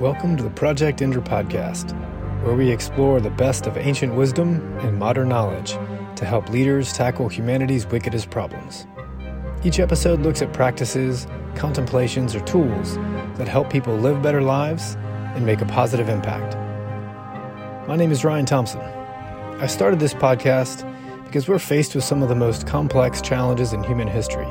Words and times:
Welcome 0.00 0.36
to 0.36 0.44
the 0.44 0.50
Project 0.50 1.02
Indra 1.02 1.20
podcast, 1.20 1.90
where 2.44 2.54
we 2.54 2.70
explore 2.70 3.18
the 3.18 3.30
best 3.30 3.66
of 3.66 3.76
ancient 3.76 4.14
wisdom 4.14 4.78
and 4.78 4.96
modern 4.96 5.28
knowledge 5.28 5.72
to 6.14 6.24
help 6.24 6.48
leaders 6.50 6.92
tackle 6.92 7.28
humanity's 7.28 7.84
wickedest 7.84 8.30
problems. 8.30 8.86
Each 9.64 9.80
episode 9.80 10.20
looks 10.20 10.40
at 10.40 10.52
practices, 10.52 11.26
contemplations, 11.56 12.36
or 12.36 12.40
tools 12.42 12.94
that 13.38 13.48
help 13.48 13.70
people 13.70 13.96
live 13.96 14.22
better 14.22 14.40
lives 14.40 14.94
and 15.34 15.44
make 15.44 15.62
a 15.62 15.66
positive 15.66 16.08
impact. 16.08 16.54
My 17.88 17.96
name 17.96 18.12
is 18.12 18.24
Ryan 18.24 18.46
Thompson. 18.46 18.80
I 18.80 19.66
started 19.66 19.98
this 19.98 20.14
podcast 20.14 20.84
because 21.24 21.48
we're 21.48 21.58
faced 21.58 21.96
with 21.96 22.04
some 22.04 22.22
of 22.22 22.28
the 22.28 22.36
most 22.36 22.68
complex 22.68 23.20
challenges 23.20 23.72
in 23.72 23.82
human 23.82 24.06
history. 24.06 24.46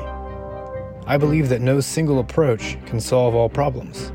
I 1.06 1.16
believe 1.16 1.48
that 1.48 1.62
no 1.62 1.80
single 1.80 2.18
approach 2.18 2.76
can 2.84 3.00
solve 3.00 3.34
all 3.34 3.48
problems. 3.48 4.12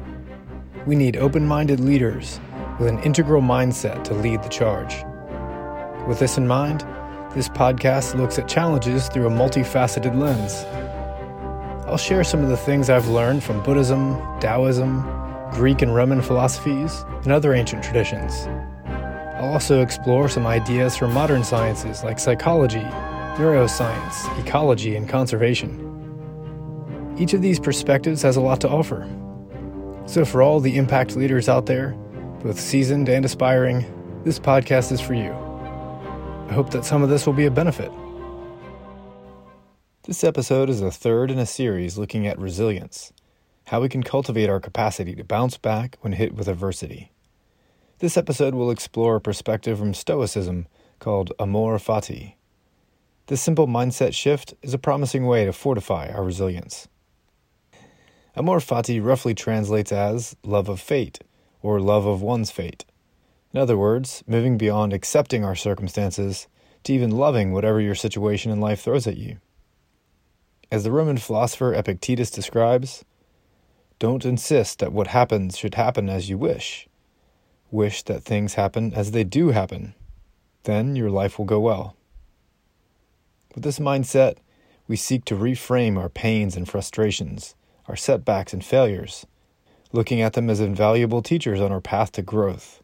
We 0.86 0.98
need 0.98 1.16
open 1.16 1.48
minded 1.48 1.80
leaders 1.80 2.42
with 2.78 2.90
an 2.90 3.00
integral 3.04 3.42
mindset 3.42 4.04
to 4.04 4.14
lead 4.14 4.44
the 4.44 4.50
charge. 4.50 5.06
With 6.10 6.20
this 6.20 6.38
in 6.38 6.46
mind, 6.46 6.82
this 7.34 7.48
podcast 7.48 8.16
looks 8.16 8.38
at 8.38 8.50
challenges 8.50 9.08
through 9.08 9.28
a 9.28 9.32
multifaceted 9.32 10.20
lens. 10.20 10.66
I'll 11.88 11.98
share 11.98 12.26
some 12.26 12.44
of 12.44 12.50
the 12.50 12.58
things 12.58 12.90
I've 12.90 13.08
learned 13.08 13.46
from 13.46 13.64
Buddhism, 13.64 14.18
Taoism, 14.42 15.04
Greek 15.52 15.82
and 15.82 15.96
Roman 15.96 16.22
philosophies, 16.22 17.06
and 17.24 17.32
other 17.32 17.54
ancient 17.54 17.82
traditions. 17.82 18.34
I'll 19.38 19.54
also 19.54 19.82
explore 19.82 20.28
some 20.28 20.46
ideas 20.46 20.98
from 20.98 21.14
modern 21.14 21.46
sciences 21.46 22.04
like 22.04 22.20
psychology, 22.20 22.84
neuroscience, 23.38 24.46
ecology, 24.46 24.98
and 24.98 25.08
conservation. 25.08 25.80
Each 27.18 27.34
of 27.34 27.42
these 27.42 27.60
perspectives 27.60 28.22
has 28.24 28.36
a 28.36 28.42
lot 28.42 28.60
to 28.62 28.70
offer 28.70 29.08
so, 30.06 30.26
for 30.26 30.42
all 30.42 30.60
the 30.60 30.78
impact 30.78 31.16
leaders 31.16 31.48
out 31.48 31.66
there, 31.66 31.92
both 32.44 32.60
seasoned 32.60 33.10
and 33.10 33.24
aspiring, 33.24 33.86
this 34.26 34.40
podcast 34.40 34.92
is 34.92 35.00
for 35.00 35.14
you. 35.14 35.32
I 36.50 36.54
hope 36.54 36.72
that 36.72 36.86
some 36.86 37.02
of 37.02 37.10
this 37.10 37.26
will 37.26 37.34
be 37.34 37.46
a 37.46 37.52
benefit. 37.52 37.92
This 40.04 40.24
episode 40.24 40.70
is 40.70 40.82
the 40.82 40.92
third 40.92 41.32
in 41.32 41.40
a 41.40 41.46
series 41.46 41.98
looking 41.98 42.28
at 42.28 42.38
resilience, 42.38 43.14
how 43.68 43.80
we 43.80 43.88
can 43.88 44.04
cultivate 44.04 44.50
our 44.50 44.60
capacity 44.60 45.16
to 45.16 45.24
bounce 45.24 45.58
back 45.58 45.98
when 46.02 46.14
hit 46.14 46.36
with 46.36 46.50
adversity. 46.50 47.14
This 48.00 48.18
episode 48.18 48.54
will 48.54 48.70
explore 48.70 49.16
a 49.16 49.22
perspective 49.22 49.80
from 49.80 49.94
Stoicism 49.94 50.68
called 51.00 51.32
amor 51.40 51.78
fati. 51.78 52.36
This 53.28 53.42
simple 53.42 53.68
mindset 53.68 54.14
shift 54.14 54.54
is 54.62 54.74
a 54.74 54.78
promising 54.78 55.26
way 55.26 55.46
to 55.46 55.54
fortify 55.54 56.10
our 56.10 56.26
resilience. 56.26 56.90
Amor 58.36 58.60
fati 58.60 59.00
roughly 59.00 59.36
translates 59.36 59.92
as 59.92 60.36
love 60.44 60.68
of 60.68 60.82
fate 60.82 61.20
or 61.62 61.80
love 61.80 62.08
of 62.08 62.22
one's 62.22 62.50
fate. 62.50 62.84
In 63.54 63.60
other 63.60 63.78
words, 63.78 64.24
moving 64.26 64.58
beyond 64.58 64.92
accepting 64.92 65.46
our 65.46 65.56
circumstances 65.56 66.48
to 66.84 66.94
even 66.94 67.12
loving 67.12 67.52
whatever 67.52 67.80
your 67.80 67.94
situation 67.94 68.52
in 68.52 68.60
life 68.60 68.82
throws 68.82 69.06
at 69.06 69.18
you. 69.18 69.38
As 70.72 70.84
the 70.84 70.92
Roman 70.92 71.18
philosopher 71.18 71.76
Epictetus 71.76 72.32
describes, 72.32 73.06
don't 74.00 74.26
insist 74.26 74.80
that 74.80 74.92
what 74.92 75.08
happens 75.08 75.56
should 75.56 75.76
happen 75.76 76.10
as 76.10 76.28
you 76.28 76.38
wish. 76.38 76.88
Wish 77.70 78.02
that 78.04 78.24
things 78.24 78.56
happen 78.56 78.94
as 78.96 79.12
they 79.12 79.24
do 79.24 79.50
happen. 79.50 79.94
Then 80.64 80.96
your 80.96 81.12
life 81.12 81.38
will 81.38 81.46
go 81.46 81.60
well. 81.60 81.96
With 83.54 83.64
this 83.64 83.78
mindset, 83.78 84.38
we 84.88 84.96
seek 84.96 85.24
to 85.26 85.36
reframe 85.36 86.00
our 86.00 86.10
pains 86.10 86.58
and 86.58 86.68
frustrations 86.68 87.54
our 87.88 87.96
setbacks 87.96 88.54
and 88.54 88.64
failures, 88.64 89.26
looking 89.92 90.22
at 90.22 90.34
them 90.34 90.50
as 90.50 90.60
invaluable 90.60 91.22
teachers 91.22 91.60
on 91.60 91.72
our 91.72 91.82
path 91.82 92.12
to 92.14 92.22
growth, 92.22 92.82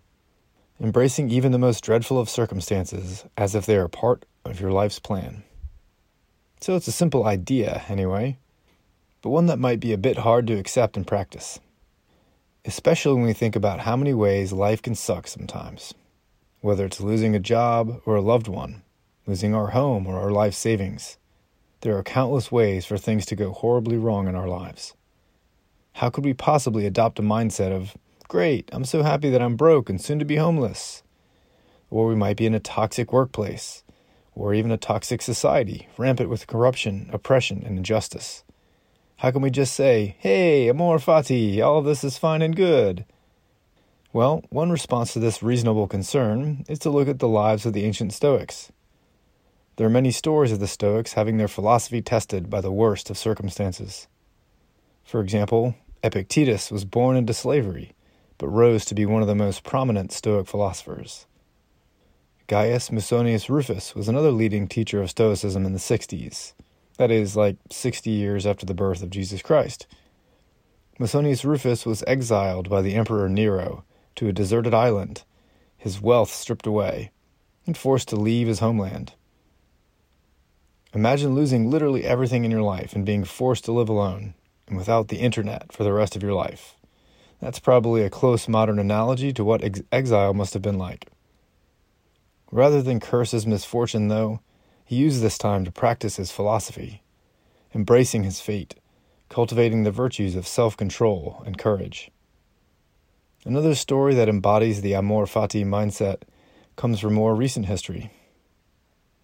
embracing 0.79 1.29
even 1.29 1.51
the 1.51 1.57
most 1.57 1.83
dreadful 1.83 2.19
of 2.19 2.29
circumstances 2.29 3.25
as 3.37 3.55
if 3.55 3.65
they 3.65 3.77
are 3.77 3.87
part 3.87 4.25
of 4.45 4.59
your 4.59 4.71
life's 4.71 4.99
plan. 4.99 5.43
So 6.61 6.75
it's 6.75 6.87
a 6.87 6.93
simple 6.93 7.25
idea, 7.25 7.83
anyway, 7.87 8.37
but 9.21 9.29
one 9.29 9.45
that 9.47 9.59
might 9.59 9.79
be 9.79 9.93
a 9.93 9.97
bit 9.97 10.19
hard 10.19 10.47
to 10.47 10.57
accept 10.57 10.97
and 10.97 11.07
practice, 11.07 11.59
especially 12.65 13.15
when 13.15 13.25
we 13.25 13.33
think 13.33 13.55
about 13.55 13.81
how 13.81 13.95
many 13.95 14.13
ways 14.13 14.51
life 14.51 14.81
can 14.81 14.95
suck 14.95 15.27
sometimes, 15.27 15.93
whether 16.61 16.85
it's 16.85 16.99
losing 16.99 17.35
a 17.35 17.39
job 17.39 18.01
or 18.05 18.15
a 18.15 18.21
loved 18.21 18.47
one, 18.47 18.83
losing 19.25 19.55
our 19.55 19.67
home 19.67 20.05
or 20.05 20.19
our 20.19 20.31
life 20.31 20.53
savings 20.53 21.17
there 21.81 21.97
are 21.97 22.03
countless 22.03 22.51
ways 22.51 22.85
for 22.85 22.97
things 22.97 23.25
to 23.27 23.35
go 23.35 23.51
horribly 23.51 23.97
wrong 23.97 24.27
in 24.27 24.35
our 24.35 24.47
lives. 24.47 24.93
How 25.93 26.09
could 26.09 26.25
we 26.25 26.33
possibly 26.33 26.85
adopt 26.85 27.19
a 27.19 27.23
mindset 27.23 27.71
of, 27.71 27.95
great, 28.27 28.69
I'm 28.71 28.85
so 28.85 29.03
happy 29.03 29.29
that 29.29 29.41
I'm 29.41 29.55
broke 29.55 29.89
and 29.89 29.99
soon 29.99 30.19
to 30.19 30.25
be 30.25 30.35
homeless? 30.35 31.03
Or 31.89 32.07
we 32.07 32.15
might 32.15 32.37
be 32.37 32.45
in 32.45 32.53
a 32.53 32.59
toxic 32.59 33.11
workplace, 33.11 33.83
or 34.35 34.53
even 34.53 34.71
a 34.71 34.77
toxic 34.77 35.21
society, 35.21 35.87
rampant 35.97 36.29
with 36.29 36.47
corruption, 36.47 37.09
oppression, 37.11 37.63
and 37.65 37.77
injustice. 37.77 38.43
How 39.17 39.31
can 39.31 39.41
we 39.41 39.49
just 39.49 39.73
say, 39.73 40.15
hey, 40.19 40.69
amor 40.69 40.97
fati, 40.97 41.61
all 41.61 41.81
this 41.81 42.03
is 42.03 42.17
fine 42.17 42.41
and 42.41 42.55
good? 42.55 43.05
Well, 44.13 44.43
one 44.49 44.71
response 44.71 45.13
to 45.13 45.19
this 45.19 45.43
reasonable 45.43 45.87
concern 45.87 46.63
is 46.69 46.79
to 46.79 46.89
look 46.89 47.07
at 47.07 47.19
the 47.19 47.27
lives 47.27 47.65
of 47.65 47.73
the 47.73 47.83
ancient 47.83 48.13
Stoics. 48.13 48.71
There 49.79 49.87
are 49.87 49.89
many 49.89 50.11
stories 50.11 50.51
of 50.51 50.59
the 50.59 50.67
Stoics 50.67 51.13
having 51.13 51.37
their 51.37 51.47
philosophy 51.47 52.01
tested 52.01 52.49
by 52.49 52.59
the 52.59 52.69
worst 52.69 53.09
of 53.09 53.17
circumstances. 53.17 54.09
For 55.05 55.21
example, 55.21 55.73
Epictetus 56.03 56.69
was 56.69 56.83
born 56.83 57.15
into 57.15 57.33
slavery, 57.33 57.93
but 58.37 58.49
rose 58.49 58.83
to 58.83 58.93
be 58.93 59.05
one 59.05 59.21
of 59.21 59.29
the 59.29 59.35
most 59.35 59.63
prominent 59.63 60.11
Stoic 60.11 60.47
philosophers. 60.47 61.27
Gaius 62.47 62.89
Musonius 62.89 63.47
Rufus 63.47 63.95
was 63.95 64.09
another 64.09 64.31
leading 64.31 64.67
teacher 64.67 65.01
of 65.01 65.11
Stoicism 65.11 65.65
in 65.65 65.71
the 65.71 65.79
60s, 65.79 66.51
that 66.97 67.09
is, 67.09 67.37
like 67.37 67.55
60 67.71 68.09
years 68.09 68.45
after 68.45 68.65
the 68.65 68.73
birth 68.73 69.01
of 69.01 69.09
Jesus 69.09 69.41
Christ. 69.41 69.87
Musonius 70.99 71.45
Rufus 71.45 71.85
was 71.85 72.03
exiled 72.05 72.69
by 72.69 72.81
the 72.81 72.95
Emperor 72.95 73.29
Nero 73.29 73.85
to 74.17 74.27
a 74.27 74.33
deserted 74.33 74.73
island, 74.73 75.23
his 75.77 76.01
wealth 76.01 76.33
stripped 76.33 76.67
away, 76.67 77.11
and 77.65 77.77
forced 77.77 78.09
to 78.09 78.17
leave 78.17 78.47
his 78.47 78.59
homeland. 78.59 79.13
Imagine 80.93 81.35
losing 81.35 81.69
literally 81.69 82.03
everything 82.03 82.45
in 82.45 82.51
your 82.51 82.63
life 82.63 82.93
and 82.93 83.05
being 83.05 83.23
forced 83.23 83.65
to 83.65 83.71
live 83.71 83.89
alone 83.89 84.33
and 84.67 84.75
without 84.75 85.09
the 85.09 85.19
internet 85.19 85.71
for 85.71 85.83
the 85.83 85.93
rest 85.93 86.15
of 86.15 86.23
your 86.23 86.33
life. 86.33 86.75
That's 87.39 87.59
probably 87.59 88.03
a 88.03 88.09
close 88.09 88.47
modern 88.47 88.79
analogy 88.79 89.31
to 89.33 89.43
what 89.43 89.63
ex- 89.63 89.81
exile 89.91 90.33
must 90.33 90.53
have 90.53 90.63
been 90.63 90.77
like. 90.79 91.07
Rather 92.51 92.81
than 92.81 92.99
curse 92.99 93.31
his 93.31 93.45
misfortune, 93.45 94.07
though, 94.07 94.39
he 94.83 94.95
used 94.95 95.21
this 95.21 95.37
time 95.37 95.63
to 95.65 95.71
practice 95.71 96.15
his 96.15 96.31
philosophy, 96.31 97.03
embracing 97.75 98.23
his 98.23 98.41
fate, 98.41 98.73
cultivating 99.29 99.83
the 99.83 99.91
virtues 99.91 100.35
of 100.35 100.47
self 100.47 100.75
control 100.75 101.43
and 101.45 101.59
courage. 101.59 102.09
Another 103.45 103.75
story 103.75 104.15
that 104.15 104.27
embodies 104.27 104.81
the 104.81 104.95
amor 104.95 105.25
fati 105.25 105.63
mindset 105.63 106.23
comes 106.75 106.99
from 106.99 107.13
more 107.13 107.35
recent 107.35 107.67
history. 107.67 108.11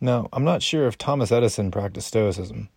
Now, 0.06 0.30
I'm 0.32 0.44
not 0.44 0.62
sure 0.62 0.86
if 0.86 1.00
Thomas 1.00 1.32
Edison 1.32 1.72
practiced 1.72 2.10
Stoicism, 2.10 2.70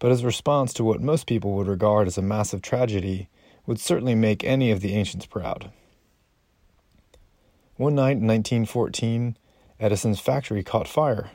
but 0.00 0.10
his 0.10 0.24
response 0.24 0.72
to 0.72 0.82
what 0.82 1.00
most 1.00 1.28
people 1.28 1.52
would 1.52 1.68
regard 1.68 2.08
as 2.08 2.18
a 2.18 2.22
massive 2.22 2.60
tragedy 2.60 3.28
would 3.66 3.78
certainly 3.78 4.16
make 4.16 4.42
any 4.42 4.72
of 4.72 4.80
the 4.80 4.94
ancients 4.94 5.26
proud. 5.26 5.70
One 7.76 7.94
night 7.94 8.16
in 8.16 8.26
1914, 8.26 9.36
Edison's 9.78 10.18
factory 10.18 10.64
caught 10.64 10.88
fire, 10.88 11.30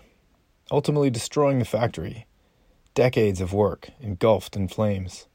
ultimately 0.69 1.09
destroying 1.09 1.59
the 1.59 1.65
factory, 1.65 2.27
decades 2.93 3.39
of 3.39 3.53
work 3.53 3.89
engulfed 4.01 4.57
in 4.57 4.67
flames. 4.67 5.27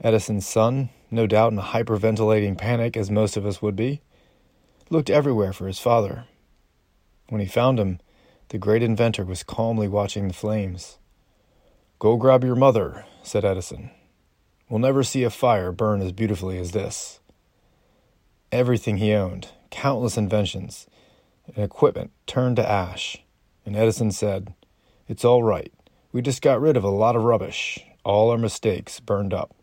Edison's 0.00 0.48
son, 0.48 0.88
no 1.08 1.28
doubt 1.28 1.52
in 1.52 1.58
a 1.60 1.62
hyperventilating 1.62 2.58
panic 2.58 2.96
as 2.96 3.12
most 3.12 3.36
of 3.36 3.46
us 3.46 3.62
would 3.62 3.76
be, 3.76 4.00
looked 4.88 5.08
everywhere 5.08 5.52
for 5.52 5.68
his 5.68 5.78
father. 5.78 6.24
When 7.28 7.40
he 7.40 7.46
found 7.46 7.78
him, 7.78 8.00
the 8.50 8.58
great 8.58 8.82
inventor 8.82 9.24
was 9.24 9.44
calmly 9.44 9.86
watching 9.86 10.26
the 10.26 10.34
flames. 10.34 10.98
Go 12.00 12.16
grab 12.16 12.42
your 12.42 12.56
mother, 12.56 13.06
said 13.22 13.44
Edison. 13.44 13.92
We'll 14.68 14.80
never 14.80 15.04
see 15.04 15.22
a 15.22 15.30
fire 15.30 15.70
burn 15.70 16.02
as 16.02 16.10
beautifully 16.10 16.58
as 16.58 16.72
this. 16.72 17.20
Everything 18.50 18.96
he 18.96 19.12
owned, 19.12 19.50
countless 19.70 20.16
inventions 20.16 20.88
and 21.46 21.64
equipment, 21.64 22.10
turned 22.26 22.56
to 22.56 22.68
ash, 22.68 23.22
and 23.64 23.76
Edison 23.76 24.10
said, 24.10 24.52
It's 25.06 25.24
all 25.24 25.44
right. 25.44 25.72
We 26.10 26.20
just 26.20 26.42
got 26.42 26.60
rid 26.60 26.76
of 26.76 26.82
a 26.82 26.90
lot 26.90 27.14
of 27.14 27.22
rubbish. 27.22 27.78
All 28.04 28.30
our 28.30 28.38
mistakes 28.38 28.98
burned 28.98 29.32
up. 29.32 29.54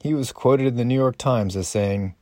He 0.00 0.14
was 0.14 0.32
quoted 0.32 0.66
in 0.66 0.76
the 0.76 0.84
New 0.84 0.94
York 0.94 1.18
Times 1.18 1.56
as 1.56 1.68
saying, 1.68 2.14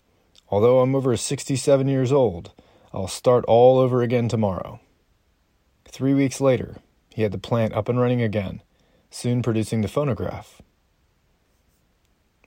Although 0.48 0.80
I'm 0.80 0.96
over 0.96 1.16
67 1.16 1.86
years 1.86 2.10
old, 2.10 2.50
I'll 2.92 3.06
start 3.06 3.44
all 3.46 3.78
over 3.78 4.02
again 4.02 4.28
tomorrow. 4.28 4.80
Three 5.92 6.14
weeks 6.14 6.40
later, 6.40 6.78
he 7.14 7.20
had 7.20 7.32
the 7.32 7.38
plant 7.38 7.74
up 7.74 7.86
and 7.86 8.00
running 8.00 8.22
again, 8.22 8.62
soon 9.10 9.42
producing 9.42 9.82
the 9.82 9.88
phonograph. 9.88 10.62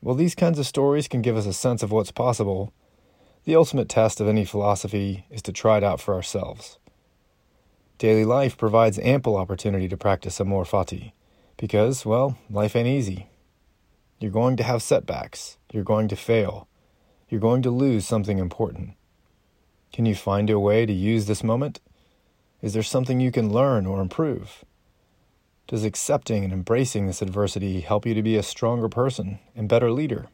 while 0.01 0.15
these 0.15 0.35
kinds 0.35 0.59
of 0.59 0.67
stories 0.67 1.07
can 1.07 1.21
give 1.21 1.37
us 1.37 1.45
a 1.45 1.53
sense 1.53 1.81
of 1.83 1.91
what's 1.91 2.11
possible, 2.11 2.73
the 3.45 3.55
ultimate 3.55 3.87
test 3.89 4.19
of 4.19 4.27
any 4.27 4.45
philosophy 4.45 5.25
is 5.29 5.41
to 5.43 5.51
try 5.51 5.77
it 5.77 5.83
out 5.83 6.01
for 6.01 6.13
ourselves. 6.15 6.79
Daily 7.97 8.25
life 8.25 8.57
provides 8.57 8.99
ample 8.99 9.37
opportunity 9.37 9.87
to 9.87 9.97
practice 9.97 10.39
amor 10.39 10.63
fati 10.63 11.13
because, 11.57 12.05
well, 12.05 12.37
life 12.49 12.75
ain't 12.75 12.87
easy. 12.87 13.29
You're 14.19 14.31
going 14.31 14.57
to 14.57 14.63
have 14.63 14.83
setbacks. 14.83 15.57
You're 15.71 15.83
going 15.83 16.07
to 16.09 16.15
fail. 16.15 16.67
You're 17.29 17.41
going 17.41 17.61
to 17.63 17.71
lose 17.71 18.05
something 18.07 18.39
important. 18.39 18.93
Can 19.93 20.05
you 20.05 20.15
find 20.15 20.49
a 20.49 20.59
way 20.59 20.85
to 20.85 20.93
use 20.93 21.27
this 21.27 21.43
moment? 21.43 21.79
Is 22.61 22.73
there 22.73 22.83
something 22.83 23.19
you 23.19 23.31
can 23.31 23.51
learn 23.51 23.85
or 23.85 24.01
improve? 24.01 24.63
Does 25.67 25.83
accepting 25.83 26.43
and 26.43 26.53
embracing 26.53 27.07
this 27.07 27.21
adversity 27.21 27.81
help 27.81 28.05
you 28.05 28.13
to 28.13 28.21
be 28.21 28.35
a 28.35 28.43
stronger 28.43 28.87
person 28.87 29.39
and 29.55 29.69
better 29.69 29.91
leader? 29.91 30.27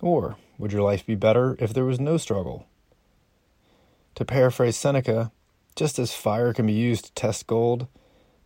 Or 0.00 0.36
would 0.58 0.72
your 0.72 0.82
life 0.82 1.06
be 1.06 1.14
better 1.14 1.56
if 1.58 1.72
there 1.72 1.84
was 1.84 2.00
no 2.00 2.16
struggle? 2.16 2.66
To 4.16 4.24
paraphrase 4.24 4.76
Seneca, 4.76 5.30
just 5.74 5.98
as 5.98 6.14
fire 6.14 6.52
can 6.52 6.66
be 6.66 6.72
used 6.72 7.06
to 7.06 7.12
test 7.12 7.46
gold, 7.46 7.86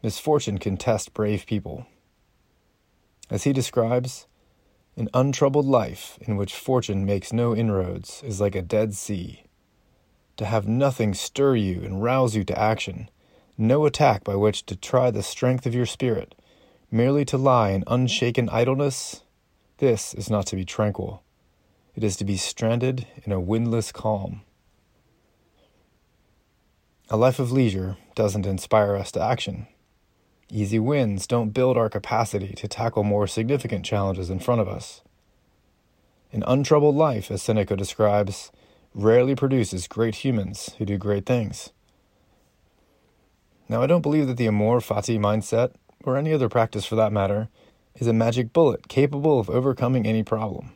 misfortune 0.02 0.58
can 0.58 0.76
test 0.76 1.14
brave 1.14 1.46
people. 1.46 1.87
As 3.31 3.44
he 3.44 3.52
describes, 3.52 4.26
an 4.96 5.08
untroubled 5.14 5.67
life 5.67 6.19
in 6.20 6.37
which 6.37 6.55
fortune 6.55 7.06
makes 7.06 7.32
no 7.32 7.55
inroads 7.55 8.22
is 8.25 8.40
like 8.40 8.55
a 8.55 8.62
dead 8.62 8.94
sea. 8.94 9.44
To 10.40 10.46
have 10.46 10.66
nothing 10.66 11.12
stir 11.12 11.54
you 11.56 11.82
and 11.82 12.02
rouse 12.02 12.34
you 12.34 12.44
to 12.44 12.58
action, 12.58 13.10
no 13.58 13.84
attack 13.84 14.25
by 14.25 14.37
which 14.37 14.64
to 14.64 14.75
try 14.75 15.10
the 15.10 15.22
strength 15.22 15.66
of 15.66 15.75
your 15.75 15.84
spirit, 15.84 16.34
merely 16.90 17.26
to 17.26 17.37
lie 17.37 17.72
in 17.72 17.84
unshaken 17.87 18.48
idleness, 18.48 19.22
this 19.76 20.14
is 20.14 20.31
not 20.31 20.46
to 20.46 20.56
be 20.56 20.64
tranquil. 20.64 21.22
It 21.94 22.02
is 22.02 22.16
to 22.16 22.25
be 22.25 22.38
stranded 22.38 23.06
in 23.22 23.32
a 23.32 23.38
windless 23.38 23.92
calm. 23.92 24.40
A 27.10 27.19
life 27.19 27.38
of 27.38 27.52
leisure 27.52 27.98
doesn't 28.14 28.46
inspire 28.46 28.96
us 28.96 29.12
to 29.12 29.22
action. 29.22 29.66
Easy 30.48 30.78
wins 30.78 31.26
don't 31.26 31.50
build 31.50 31.76
our 31.76 31.90
capacity 31.90 32.54
to 32.54 32.66
tackle 32.66 33.04
more 33.04 33.26
significant 33.26 33.84
challenges 33.84 34.31
in 34.31 34.38
front 34.38 34.62
of 34.62 34.69
us. 34.69 35.02
An 36.32 36.43
untroubled 36.46 36.96
life, 36.96 37.31
as 37.31 37.43
Seneca 37.43 37.76
describes, 37.76 38.50
rarely 38.94 39.34
produces 39.34 39.87
great 39.87 40.16
humans 40.16 40.75
who 40.78 40.84
do 40.84 40.98
great 40.98 41.26
things. 41.26 41.70
Now, 43.69 43.82
I 43.82 43.87
don't 43.87 44.02
believe 44.02 44.26
that 44.26 44.37
the 44.37 44.48
amor 44.48 44.81
fati 44.81 45.19
mindset, 45.19 45.75
or 46.02 46.16
any 46.16 46.32
other 46.32 46.48
practice 46.48 46.84
for 46.84 46.96
that 46.96 47.12
matter, 47.12 47.48
is 47.94 48.06
a 48.06 48.12
magic 48.12 48.52
bullet 48.52 48.88
capable 48.88 49.38
of 49.38 49.48
overcoming 49.48 50.06
any 50.06 50.22
problem. 50.22 50.72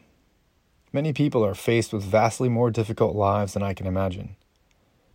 Many 0.92 1.12
people 1.12 1.44
are 1.44 1.54
faced 1.54 1.92
with 1.92 2.04
vastly 2.04 2.48
more 2.48 2.70
difficult 2.70 3.16
lives 3.16 3.54
than 3.54 3.64
I 3.64 3.74
can 3.74 3.86
imagine. 3.86 4.36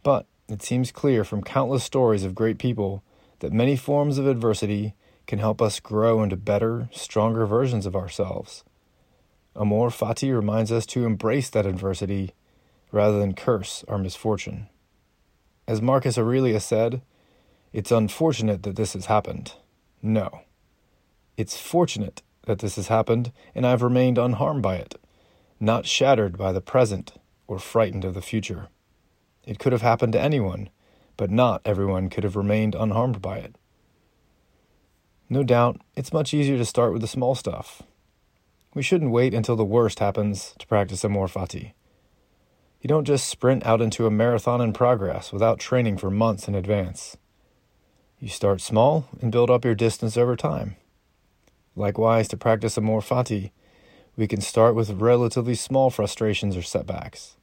But 0.03 0.25
it 0.49 0.61
seems 0.61 0.91
clear 0.91 1.23
from 1.23 1.41
countless 1.41 1.83
stories 1.83 2.25
of 2.25 2.35
great 2.35 2.57
people 2.57 3.03
that 3.39 3.53
many 3.53 3.77
forms 3.77 4.17
of 4.17 4.27
adversity 4.27 4.93
can 5.25 5.39
help 5.39 5.61
us 5.61 5.79
grow 5.79 6.21
into 6.21 6.35
better, 6.35 6.89
stronger 6.91 7.45
versions 7.45 7.85
of 7.85 7.95
ourselves. 7.95 8.65
Amor 9.55 9.89
Fati 9.89 10.35
reminds 10.35 10.71
us 10.71 10.85
to 10.87 11.05
embrace 11.05 11.49
that 11.49 11.65
adversity 11.65 12.33
rather 12.91 13.19
than 13.19 13.33
curse 13.33 13.83
our 13.87 13.97
misfortune. 13.97 14.67
As 15.67 15.81
Marcus 15.81 16.17
Aurelius 16.17 16.65
said, 16.65 17.01
it's 17.71 17.91
unfortunate 17.91 18.63
that 18.63 18.75
this 18.75 18.93
has 18.93 19.05
happened. 19.05 19.53
No. 20.01 20.41
It's 21.37 21.59
fortunate 21.59 22.21
that 22.45 22.59
this 22.59 22.75
has 22.77 22.87
happened 22.87 23.31
and 23.53 23.65
I've 23.65 23.83
remained 23.83 24.17
unharmed 24.17 24.63
by 24.63 24.75
it, 24.75 24.95
not 25.59 25.85
shattered 25.85 26.37
by 26.37 26.51
the 26.51 26.61
present 26.61 27.13
or 27.47 27.59
frightened 27.59 28.05
of 28.05 28.13
the 28.15 28.21
future. 28.21 28.69
It 29.45 29.59
could 29.59 29.71
have 29.71 29.81
happened 29.81 30.13
to 30.13 30.21
anyone, 30.21 30.69
but 31.17 31.29
not 31.29 31.61
everyone 31.65 32.09
could 32.09 32.23
have 32.23 32.35
remained 32.35 32.75
unharmed 32.75 33.21
by 33.21 33.37
it. 33.37 33.55
No 35.29 35.43
doubt, 35.43 35.81
it's 35.95 36.13
much 36.13 36.33
easier 36.33 36.57
to 36.57 36.65
start 36.65 36.91
with 36.91 37.01
the 37.01 37.07
small 37.07 37.35
stuff. 37.35 37.83
We 38.73 38.81
shouldn't 38.81 39.11
wait 39.11 39.33
until 39.33 39.55
the 39.55 39.65
worst 39.65 39.99
happens 39.99 40.55
to 40.57 40.65
practice 40.65 41.05
amor 41.05 41.27
fati. 41.27 41.73
You 42.81 42.87
don't 42.87 43.05
just 43.05 43.27
sprint 43.27 43.65
out 43.65 43.81
into 43.81 44.07
a 44.07 44.11
marathon 44.11 44.61
in 44.61 44.71
progress 44.71 45.33
without 45.33 45.59
training 45.59 45.97
for 45.97 46.09
months 46.09 46.47
in 46.47 46.55
advance. 46.55 47.17
You 48.19 48.29
start 48.29 48.61
small 48.61 49.07
and 49.21 49.31
build 49.31 49.49
up 49.49 49.65
your 49.65 49.75
distance 49.75 50.15
over 50.15 50.35
time. 50.35 50.77
Likewise, 51.75 52.27
to 52.29 52.37
practice 52.37 52.77
amor 52.77 53.01
fati, 53.01 53.51
we 54.15 54.27
can 54.27 54.41
start 54.41 54.75
with 54.75 54.91
relatively 54.91 55.55
small 55.55 55.89
frustrations 55.89 56.55
or 56.55 56.61
setbacks. 56.61 57.35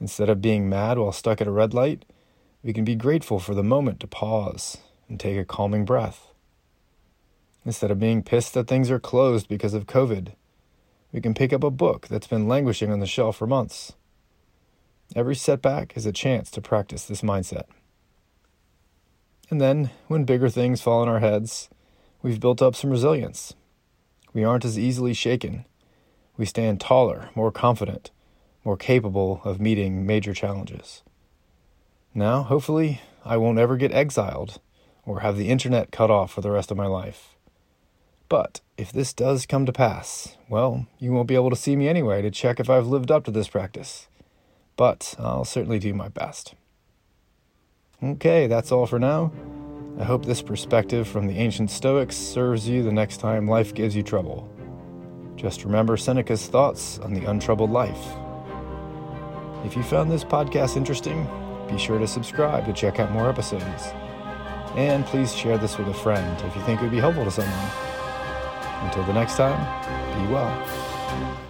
Instead 0.00 0.28
of 0.28 0.42
being 0.42 0.68
mad 0.68 0.98
while 0.98 1.12
stuck 1.12 1.40
at 1.40 1.46
a 1.46 1.52
red 1.52 1.72
light, 1.72 2.04
we 2.62 2.72
can 2.72 2.84
be 2.84 2.94
grateful 2.94 3.38
for 3.38 3.54
the 3.54 3.62
moment 3.62 4.00
to 4.00 4.06
pause 4.06 4.78
and 5.08 5.18
take 5.18 5.38
a 5.38 5.44
calming 5.44 5.84
breath. 5.84 6.28
Instead 7.64 7.90
of 7.90 8.00
being 8.00 8.22
pissed 8.22 8.54
that 8.54 8.66
things 8.66 8.90
are 8.90 9.00
closed 9.00 9.48
because 9.48 9.74
of 9.74 9.86
COVID, 9.86 10.32
we 11.12 11.20
can 11.20 11.34
pick 11.34 11.52
up 11.52 11.62
a 11.62 11.70
book 11.70 12.08
that's 12.08 12.26
been 12.26 12.48
languishing 12.48 12.90
on 12.90 13.00
the 13.00 13.06
shelf 13.06 13.36
for 13.36 13.46
months. 13.46 13.92
Every 15.16 15.34
setback 15.34 15.96
is 15.96 16.06
a 16.06 16.12
chance 16.12 16.50
to 16.52 16.60
practice 16.60 17.04
this 17.04 17.22
mindset. 17.22 17.64
And 19.50 19.60
then, 19.60 19.90
when 20.06 20.24
bigger 20.24 20.48
things 20.48 20.80
fall 20.80 21.02
on 21.02 21.08
our 21.08 21.18
heads, 21.18 21.68
we've 22.22 22.38
built 22.38 22.62
up 22.62 22.76
some 22.76 22.90
resilience. 22.90 23.54
We 24.32 24.44
aren't 24.44 24.64
as 24.64 24.78
easily 24.78 25.12
shaken. 25.12 25.64
We 26.36 26.46
stand 26.46 26.80
taller, 26.80 27.30
more 27.34 27.50
confident, 27.50 28.12
more 28.64 28.76
capable 28.76 29.40
of 29.44 29.60
meeting 29.60 30.06
major 30.06 30.32
challenges. 30.32 31.02
Now, 32.14 32.44
hopefully, 32.44 33.00
I 33.24 33.36
won't 33.36 33.58
ever 33.58 33.76
get 33.76 33.92
exiled 33.92 34.60
or 35.04 35.20
have 35.20 35.36
the 35.36 35.48
internet 35.48 35.90
cut 35.90 36.10
off 36.10 36.32
for 36.32 36.40
the 36.40 36.52
rest 36.52 36.70
of 36.70 36.76
my 36.76 36.86
life. 36.86 37.34
But 38.28 38.60
if 38.78 38.92
this 38.92 39.12
does 39.12 39.44
come 39.44 39.66
to 39.66 39.72
pass, 39.72 40.36
well, 40.48 40.86
you 41.00 41.12
won't 41.12 41.26
be 41.26 41.34
able 41.34 41.50
to 41.50 41.56
see 41.56 41.74
me 41.74 41.88
anyway 41.88 42.22
to 42.22 42.30
check 42.30 42.60
if 42.60 42.70
I've 42.70 42.86
lived 42.86 43.10
up 43.10 43.24
to 43.24 43.32
this 43.32 43.48
practice. 43.48 44.06
But 44.80 45.14
I'll 45.18 45.44
certainly 45.44 45.78
do 45.78 45.92
my 45.92 46.08
best. 46.08 46.54
Okay, 48.02 48.46
that's 48.46 48.72
all 48.72 48.86
for 48.86 48.98
now. 48.98 49.30
I 49.98 50.04
hope 50.04 50.24
this 50.24 50.40
perspective 50.40 51.06
from 51.06 51.26
the 51.26 51.36
ancient 51.36 51.70
Stoics 51.70 52.16
serves 52.16 52.66
you 52.66 52.82
the 52.82 52.90
next 52.90 53.18
time 53.18 53.46
life 53.46 53.74
gives 53.74 53.94
you 53.94 54.02
trouble. 54.02 54.48
Just 55.36 55.64
remember 55.64 55.98
Seneca's 55.98 56.46
thoughts 56.46 56.98
on 57.00 57.12
the 57.12 57.26
untroubled 57.26 57.70
life. 57.70 58.06
If 59.66 59.76
you 59.76 59.82
found 59.82 60.10
this 60.10 60.24
podcast 60.24 60.78
interesting, 60.78 61.28
be 61.68 61.76
sure 61.76 61.98
to 61.98 62.06
subscribe 62.06 62.64
to 62.64 62.72
check 62.72 63.00
out 63.00 63.12
more 63.12 63.28
episodes. 63.28 63.92
And 64.76 65.04
please 65.04 65.36
share 65.36 65.58
this 65.58 65.76
with 65.76 65.88
a 65.88 65.94
friend 65.94 66.40
if 66.46 66.56
you 66.56 66.62
think 66.62 66.80
it 66.80 66.84
would 66.84 66.90
be 66.90 67.00
helpful 67.00 67.26
to 67.26 67.30
someone. 67.30 67.70
Until 68.86 69.04
the 69.04 69.12
next 69.12 69.36
time, 69.36 69.60
be 70.26 70.32
well. 70.32 71.49